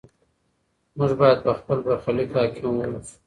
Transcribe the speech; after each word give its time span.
موږ 0.97 1.11
باید 1.19 1.39
په 1.45 1.51
خپل 1.59 1.77
برخلیک 1.85 2.29
حاکم 2.37 2.67
واوسو. 2.77 3.15